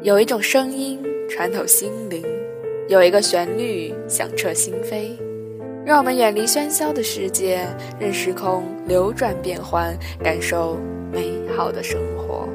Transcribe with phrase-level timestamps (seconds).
[0.00, 0.96] 有一种声音
[1.28, 2.22] 穿透心灵，
[2.86, 5.10] 有一个旋律响彻心扉，
[5.84, 7.66] 让我们远离喧嚣的世界，
[7.98, 10.78] 任时空流转变换，感受
[11.12, 12.48] 美好的生活。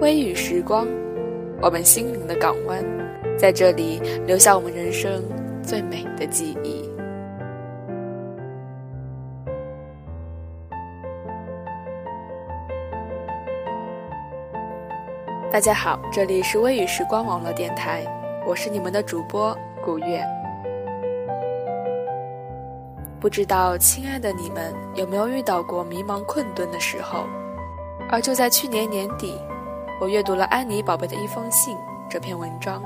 [0.00, 0.88] 微雨时光，
[1.62, 2.84] 我们心灵的港湾，
[3.38, 5.22] 在这里留下我们人生
[5.62, 6.85] 最美的记忆。
[15.56, 18.04] 大家好，这里是微雨时光网络电台，
[18.46, 20.22] 我是你们的主播古月。
[23.18, 27.24] 不知道亲爱的你们有没有遇到过迷茫困顿的时候？
[28.10, 29.40] 而就在去年年底，
[29.98, 31.74] 我阅读了安妮宝贝的一封信，
[32.06, 32.82] 这篇文章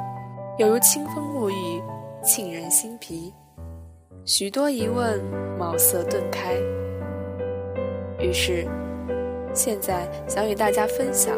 [0.57, 1.83] 犹如清风沐浴，
[2.23, 3.35] 沁人心脾，
[4.25, 5.21] 许多疑问
[5.59, 6.55] 茅塞顿开。
[8.21, 8.65] 于是，
[9.53, 11.37] 现在想与大家分享。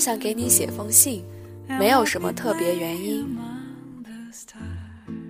[0.00, 1.22] 想给你写封信，
[1.78, 3.36] 没有什么特别原因。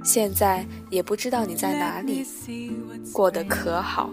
[0.03, 2.25] 现在也不知道你在哪里，
[3.13, 4.09] 过得可好？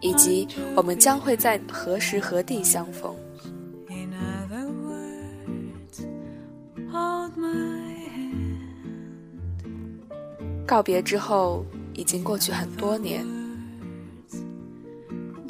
[0.00, 3.14] 以及我们将会在何时何地相逢？
[10.66, 13.24] 告别之后，已经过去很多年。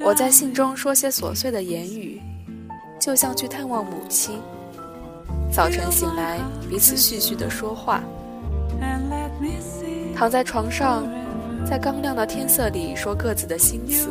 [0.01, 2.22] 我在信中说些琐碎的言语，
[3.03, 4.39] 就像去探望母亲。
[5.51, 6.39] 早晨醒来，
[6.71, 8.01] 彼此絮絮的说话，
[10.15, 11.05] 躺在床上。
[11.65, 14.09] 在刚亮的天色里说各自的心思，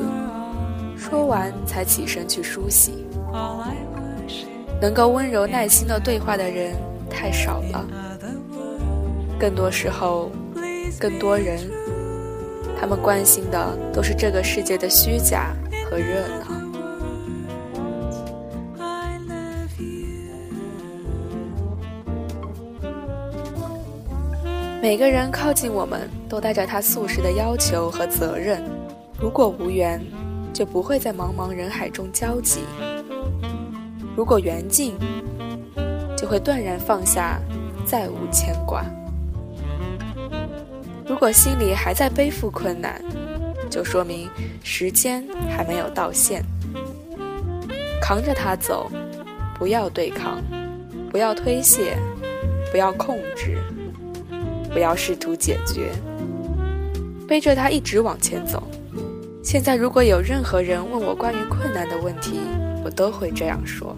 [0.97, 3.05] 说完才起身去梳洗。
[4.81, 6.73] 能够温柔耐心的对话的人
[7.09, 7.85] 太少了，
[9.39, 10.31] 更多时候，
[10.99, 11.59] 更多人，
[12.79, 15.53] 他们关心的都是这个世界的虚假
[15.89, 16.60] 和热闹。
[24.81, 28.63] 每个人靠近我们都带着他素食的要求和责任，
[29.19, 30.01] 如果无缘，
[30.51, 32.61] 就不会在茫茫人海中交集；
[34.15, 34.97] 如果缘尽，
[36.17, 37.39] 就会断然放下，
[37.85, 38.83] 再无牵挂。
[41.05, 42.99] 如果心里还在背负困难，
[43.69, 44.27] 就说明
[44.63, 46.43] 时间还没有到线。
[48.01, 48.89] 扛着它走，
[49.59, 50.41] 不要对抗，
[51.11, 51.95] 不要推卸，
[52.71, 53.59] 不要控制。
[54.71, 55.91] 不要试图解决，
[57.27, 58.63] 背着它一直往前走。
[59.43, 62.39] 现在，如果有任何人问我关于困难的问题，
[62.83, 63.97] 我都会这样说：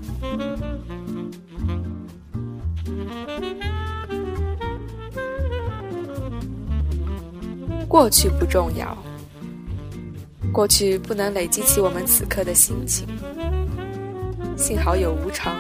[7.88, 8.98] 过去不重要，
[10.52, 13.08] 过去不能累积起我们此刻的心情。
[14.56, 15.54] 幸好有无常，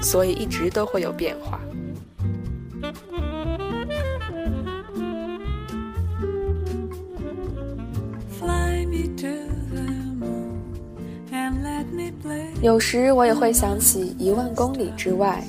[0.00, 1.60] 所以一直都会有变化。
[12.60, 15.44] 有时我也会想起一万公里之外，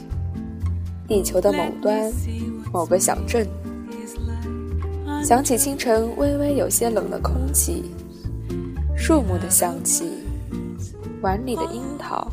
[1.07, 2.11] 地球的某端，
[2.71, 3.47] 某个小镇。
[5.23, 7.85] 想起清晨微微有些冷的空气，
[8.95, 10.11] 树木的香气，
[11.21, 12.31] 碗里的樱桃，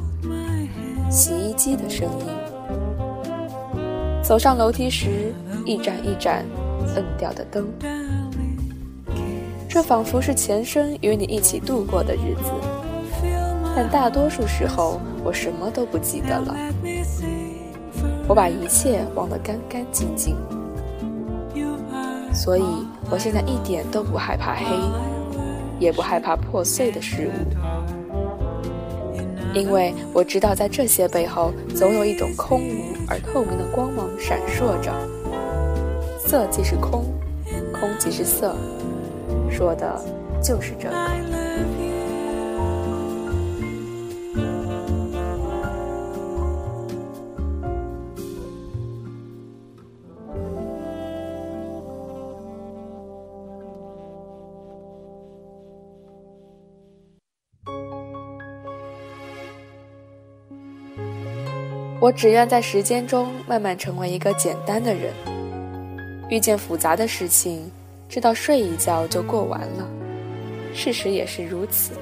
[1.11, 2.27] 洗衣机的声音。
[4.23, 5.33] 走上楼梯时，
[5.65, 6.45] 一盏一盏
[6.97, 7.67] 摁掉的灯，
[9.71, 12.76] 这仿佛是前生与你一起度过的日子。
[13.77, 16.57] 但大多数时候，我什么都不记得了。
[18.27, 20.35] 我把一切忘得干干净净，
[22.33, 22.65] 所以
[23.11, 24.65] 我现在一点都不害怕黑，
[25.79, 27.33] 也不害怕破碎的事物，
[29.53, 34.91] 因为我知道在这些背后，总有一种空无而透明的光芒闪烁着。
[36.27, 37.05] 色即是空，
[37.79, 38.57] 空即是色，
[39.51, 40.03] 说的
[40.43, 40.95] 就是这个。
[62.07, 65.13] 我只愿在时间中慢慢成为一个简单的人。
[66.29, 67.69] 遇见复杂的事情，
[68.09, 69.89] 知道睡一觉就过完了。
[70.73, 71.95] 事实也是如此。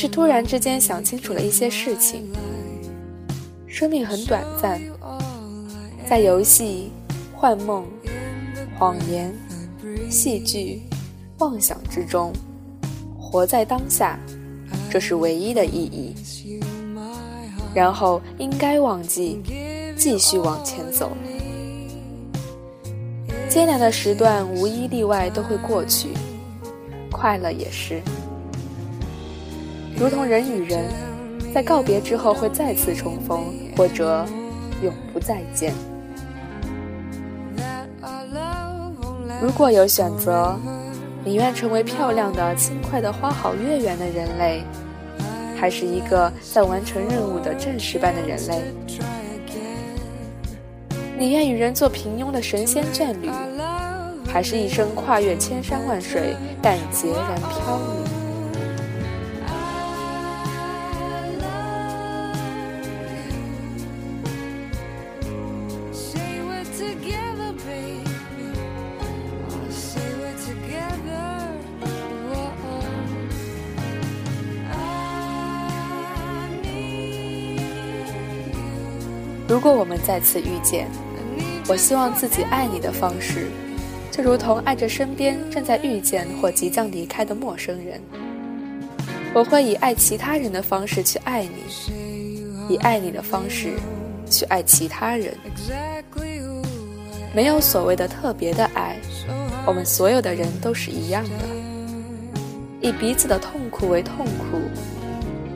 [0.00, 2.30] 是突然之间想清楚了一些事情。
[3.66, 4.80] 生命很短暂，
[6.08, 6.92] 在游戏、
[7.34, 7.84] 幻梦、
[8.78, 9.34] 谎言、
[10.08, 10.82] 戏剧、
[11.38, 12.32] 妄想之中，
[13.18, 14.16] 活在当下，
[14.88, 16.14] 这是唯一的意义。
[17.74, 19.42] 然后应该忘记，
[19.96, 21.10] 继续往前走。
[23.48, 26.10] 艰难的时段无一例外都会过去，
[27.10, 28.00] 快乐也是。
[30.00, 30.84] 如同人与人，
[31.52, 34.24] 在告别之后会再次重逢，或者
[34.80, 35.74] 永不再见。
[39.42, 40.56] 如果有选择，
[41.24, 44.62] 你愿成为漂亮的、轻快的、花好月圆的人类，
[45.56, 48.62] 还是一个在完成任务的战士般的人类？
[51.18, 53.28] 你愿与人做平庸的神仙眷侣，
[54.28, 57.97] 还是一生跨越千山万水但孑然飘零？
[79.68, 80.88] 果我们再次遇见，
[81.68, 83.48] 我希望自己爱你的方式，
[84.10, 88.00] 就如同爱着身边正在遇见或即将离开的陌生人。
[89.34, 93.74] 我会以爱其他人的方式去爱你，以爱你的方式
[94.30, 95.36] 去爱其他人。
[97.34, 98.96] 没有所谓的特别的爱，
[99.66, 101.30] 我们所有的人都是一样的，
[102.80, 104.58] 以彼此的痛苦为痛苦，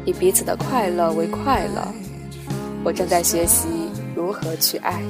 [0.04, 1.88] 以彼此的快乐为快乐。
[2.84, 3.81] 我正在学习。
[4.22, 5.02] 如何去爱？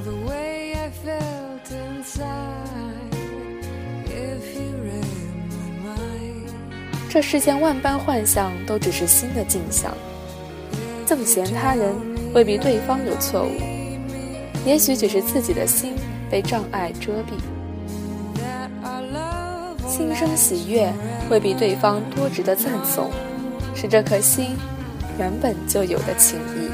[7.11, 9.93] 这世间万般幻象，都只是心的镜像。
[11.07, 11.95] 憎嫌他人，
[12.33, 13.51] 未必对方有错误，
[14.65, 15.93] 也许只是自己的心
[16.31, 17.33] 被障碍遮蔽。
[19.87, 20.91] 心生喜悦，
[21.29, 23.11] 未必对方多值得赞颂，
[23.75, 24.57] 是这颗心
[25.19, 26.72] 原本就有的情谊。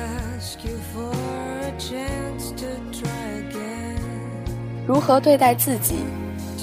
[4.89, 5.97] 如何对待自己，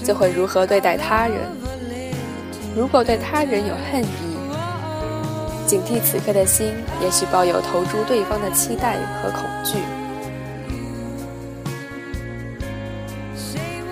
[0.03, 1.37] 就会如何对待他人。
[2.75, 4.07] 如果对他人有恨意，
[5.67, 6.73] 警惕此刻的心，
[7.03, 9.77] 也许抱有投注对方的期待和恐惧。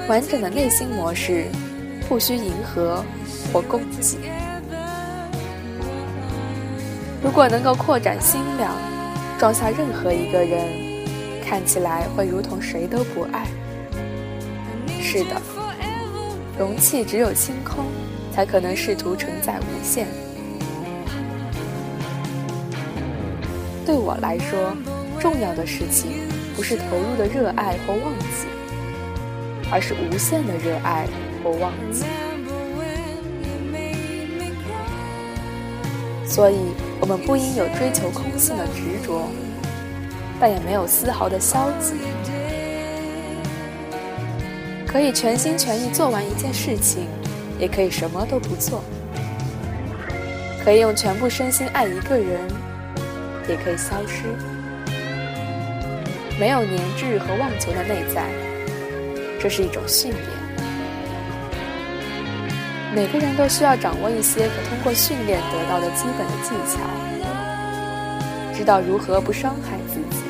[0.07, 1.45] 完整的内心模式，
[2.09, 3.05] 不需迎合
[3.53, 4.17] 或攻击。
[7.21, 8.71] 如果能够扩展心量，
[9.37, 10.67] 装下任何一个人，
[11.47, 13.45] 看起来会如同谁都不爱。
[15.13, 15.39] 是的，
[16.57, 17.85] 容器只有清空，
[18.33, 20.07] 才可能试图承载无限。
[23.85, 24.75] 对我来说，
[25.19, 26.13] 重要的事情
[26.55, 28.47] 不是投入的热爱或忘记，
[29.71, 31.05] 而是无限的热爱
[31.43, 32.05] 或忘记。
[36.25, 36.57] 所以，
[36.99, 39.27] 我们不应有追求空性的执着，
[40.39, 41.93] 但也没有丝毫的消极。
[44.93, 47.07] 可以全心全意做完一件事情，
[47.59, 48.79] 也可以什么都不做；
[50.63, 52.39] 可以用全部身心爱一个人，
[53.49, 54.25] 也可以消失。
[56.39, 58.29] 没有粘滞和妄求的内在，
[59.41, 60.21] 这是一种训练。
[62.93, 66.81] 每个人都需要掌握一些可通过训练得到的基本的技巧，
[68.55, 70.21] 知道如何不伤害自己。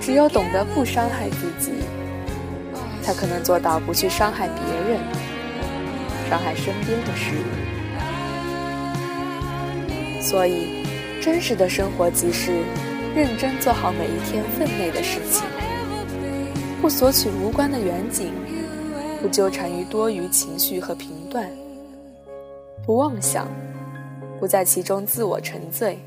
[0.00, 1.74] 只有懂得不伤害自己。
[3.04, 4.98] 才可能做到不去伤害别人，
[6.30, 7.42] 伤害身边的事物。
[10.22, 10.82] 所以，
[11.20, 12.62] 真实的生活即是
[13.14, 15.44] 认真做好每一天分内的事情，
[16.80, 18.32] 不索取无关的远景，
[19.20, 21.46] 不纠缠于多余情绪和评断，
[22.86, 23.46] 不妄想，
[24.40, 25.98] 不在其中自我沉醉，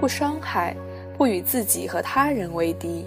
[0.00, 0.74] 不伤害，
[1.16, 3.06] 不与自己和他人为敌，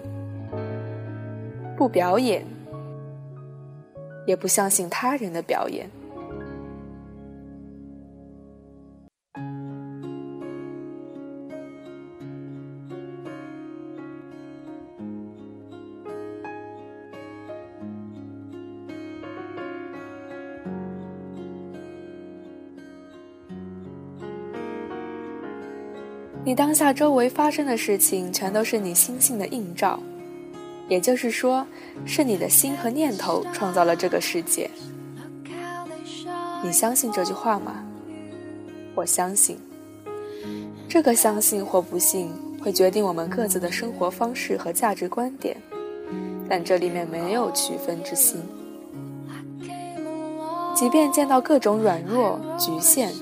[1.75, 2.45] 不表演。
[4.25, 5.89] 也不相信他人的表演。
[26.43, 29.97] 你当下周围发生的事情全都是你心性的映照。
[30.91, 31.65] 也就是说，
[32.05, 34.69] 是你的心和念头创造了这个世界。
[36.61, 37.81] 你相信这句话吗？
[38.93, 39.57] 我相信。
[40.89, 42.29] 这个相信或不信，
[42.61, 45.55] 会决定我们各自的生活方式和价值观点。
[46.49, 48.41] 但这里面没有区分之心。
[50.75, 53.13] 即便见到各种软弱、局限，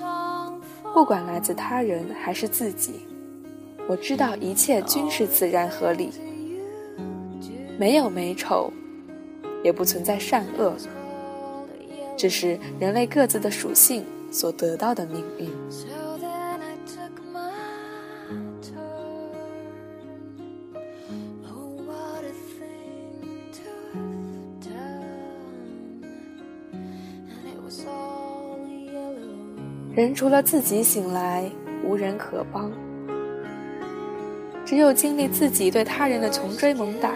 [0.92, 3.06] 不管来自他人还是自己，
[3.88, 6.10] 我知道一切均是自然合理。
[7.80, 8.74] 没有美丑，
[9.64, 10.76] 也不存在善恶，
[12.18, 15.50] 只是人类各自的属性所得到的命运。
[29.96, 31.50] 人除了自己醒来，
[31.86, 32.70] 无人可帮。
[34.66, 37.14] 只有经历自己对他人的穷追猛打。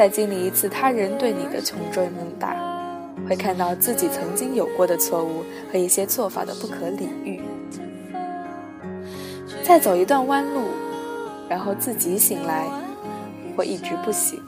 [0.00, 2.56] 再经历一次他人对你的穷追猛打，
[3.28, 7.42] 会看到自己曾经有过的错误和一些做法的不可理喻。
[9.62, 10.62] 再走一段弯路，
[11.50, 12.66] 然后自己醒来，
[13.54, 14.42] 或一直不醒。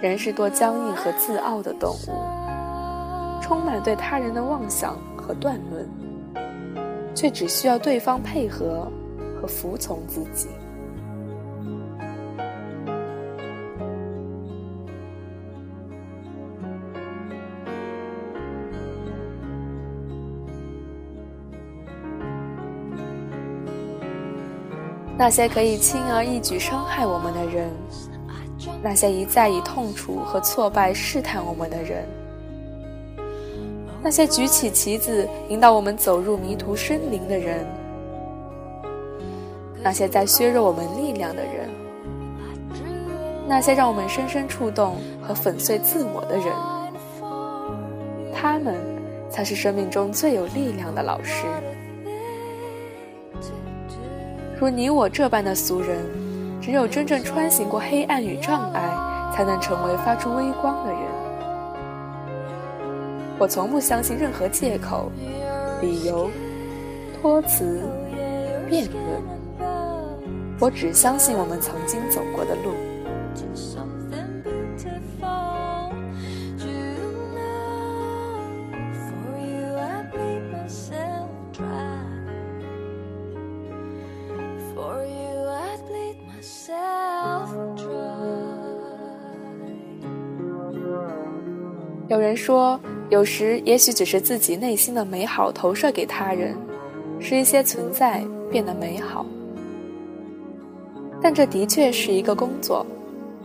[0.00, 5.86] 人是多僵硬和自傲的动物，充满对他人的妄想和断论，
[7.14, 8.90] 却只需要对方配合
[9.38, 10.48] 和服从自己。
[25.20, 27.70] 那些可以轻而易举伤害我们的人，
[28.82, 32.08] 那些一再以痛楚和挫败试探我们的人，
[34.02, 37.66] 那些举起旗子引导我们走入迷途森林的人，
[39.82, 41.68] 那些在削弱我们力量的人，
[43.46, 46.46] 那些让我们深深触动和粉碎自我的人，
[48.34, 48.74] 他们
[49.28, 51.44] 才是生命中最有力量的老师。
[54.60, 56.04] 如你我这般的俗人，
[56.60, 58.90] 只有真正穿行过黑暗与障碍，
[59.34, 61.00] 才能成为发出微光的人。
[63.38, 65.10] 我从不相信任何借口、
[65.80, 66.28] 理由、
[67.18, 67.80] 托辞、
[68.68, 69.02] 辩论，
[70.60, 72.74] 我只相信我们曾经走过的路。
[92.10, 96.56] 有人说，有时也许只是自己内心的美好投射给他人，
[97.20, 99.24] 使一些存在变得美好。
[101.22, 102.84] 但这的确是一个工作，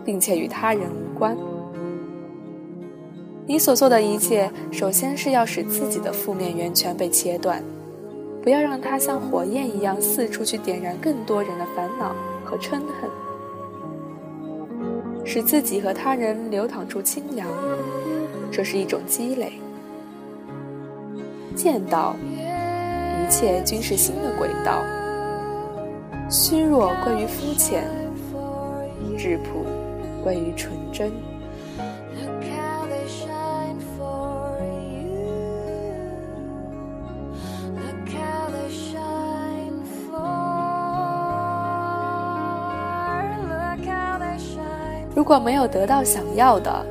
[0.04, 1.38] 并且与他人无关。
[3.46, 7.64] 你所做的一切，首先是要使自己的负面源泉被切断，
[8.42, 13.12] 不要让它像火焰一样四处去点燃更多人的烦恼和嗔恨，
[15.24, 17.48] 使自己和他人流淌出清凉。
[18.56, 19.60] 这是一种积累。
[21.54, 24.82] 见到一切均是新的轨道。
[26.30, 27.84] 虚弱归于肤浅，
[29.18, 29.66] 质朴
[30.24, 31.12] 归于纯真。
[45.14, 46.86] 如果没有得到想要的，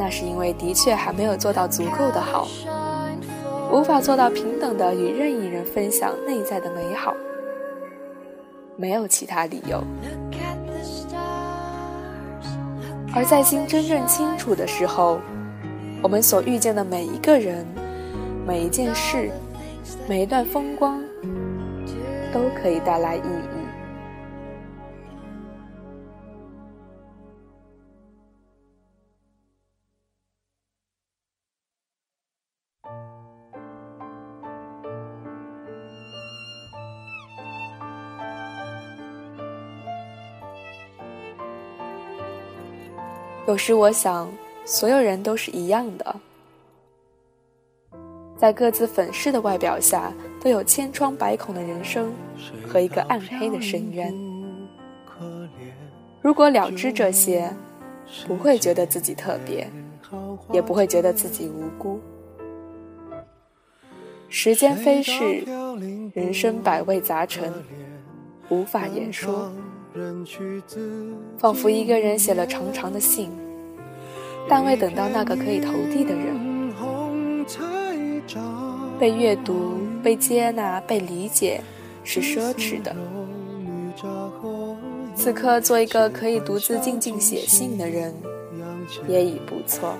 [0.00, 2.48] 那是因为的确还没有做到足够的好，
[3.70, 7.14] 无法做到平等的与任意人分享内在的美好，
[8.78, 9.84] 没有其他理由。
[13.14, 15.20] 而在心真正清楚的时候，
[16.02, 17.66] 我们所遇见的每一个人、
[18.46, 19.30] 每一件事、
[20.08, 20.98] 每一段风光，
[22.32, 23.49] 都可以带来意义。
[43.50, 44.32] 有时我想，
[44.64, 46.16] 所有人都是一样的，
[48.38, 52.12] 在各自粉饰的外表下，都有千疮百孔的人生
[52.68, 54.14] 和一个暗黑的深渊。
[56.22, 57.52] 如果了知这些，
[58.24, 59.68] 不会觉得自己特别，
[60.52, 62.00] 也不会觉得自己无辜。
[64.28, 65.44] 时间飞逝，
[66.14, 67.52] 人生百味杂陈，
[68.48, 69.50] 无法言说。
[71.38, 73.30] 仿佛一个人写了长长的信，
[74.48, 76.50] 但未等到那个可以投递的人。
[78.98, 81.60] 被阅读、被接纳、被理解，
[82.04, 82.94] 是奢侈的。
[85.14, 88.14] 此刻做一个可以独自静静写信的人，
[89.08, 89.94] 也已不错。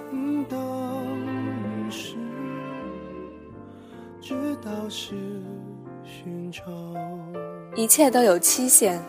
[7.74, 9.00] 一切都有期限，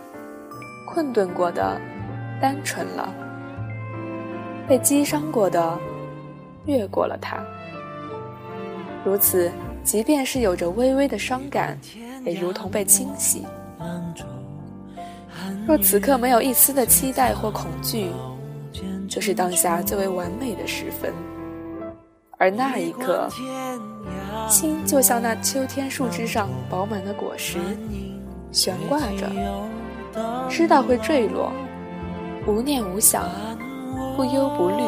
[0.94, 1.80] 困顿过的，
[2.42, 3.08] 单纯了；
[4.68, 5.80] 被击伤过的，
[6.66, 7.38] 越过了它。
[9.06, 9.50] 如此，
[9.86, 11.78] 即便是有着微微的伤感，
[12.26, 13.46] 也如同被清洗。
[15.66, 18.12] 若此刻没有一丝的期待或恐惧，
[19.08, 21.14] 就是当下最为完美的时分。
[22.38, 23.30] 而那一刻，
[24.50, 27.60] 心就像那秋天树枝上饱满的果实，
[28.52, 29.32] 悬挂着，
[30.50, 31.52] 知道会坠落，
[32.46, 33.24] 无念无想，
[34.16, 34.84] 不忧不虑，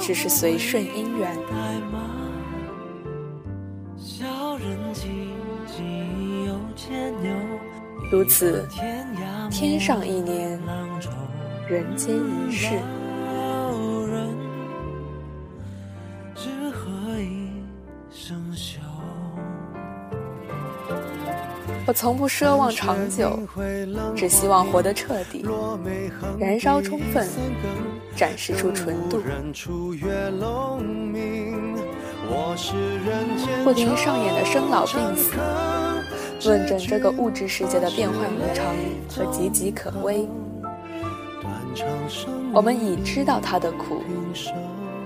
[0.00, 1.36] 只是随顺因缘。
[8.10, 8.68] 如此，
[9.50, 10.60] 天上一年，
[11.68, 12.78] 人间一世。
[21.86, 23.38] 我从不奢望长久，
[24.16, 25.44] 只希望活得彻底，
[26.38, 27.28] 燃烧充分，
[28.16, 29.20] 展示出纯度。
[33.62, 35.32] 不停上演的生老病死，
[36.48, 38.64] 论证这个物质世界的变幻无常
[39.10, 40.26] 和岌岌可危。
[42.54, 44.02] 我们已知道它的苦，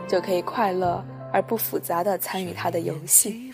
[0.07, 3.48] 就可以快乐而不复杂地参与它的游戏。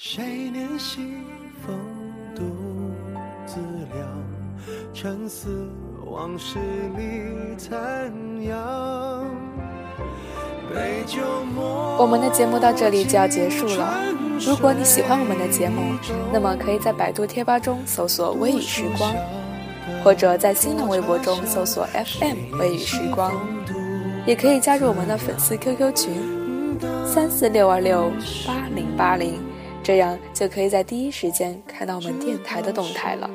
[0.00, 0.22] 谁
[0.54, 1.00] 怜惜
[1.66, 1.76] 风
[2.32, 2.44] 独
[3.44, 3.58] 自
[3.92, 4.08] 凉，
[4.94, 5.68] 沉思
[6.06, 6.60] 往事
[6.96, 8.12] 里残
[8.44, 9.26] 阳。
[11.98, 13.98] 我们的节目到这里就要结束了。
[14.46, 15.82] 如果你喜欢我们的节目，
[16.32, 19.12] 那么可以在百度贴吧中搜索“微雨时光”，
[20.04, 23.32] 或者在新浪微博中搜索 “FM 微雨时光”，
[24.24, 28.12] 也可以加入我们的粉丝 QQ 群：三四六二六
[28.46, 29.47] 八零八零。
[29.88, 33.30] 这样就可以在第一时间看到我们电台的动态了。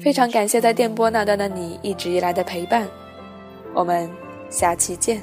[0.00, 2.88] 非常感谢在电波那端的你一直以来的陪伴，
[3.74, 4.10] 我们
[4.48, 5.20] 下期见。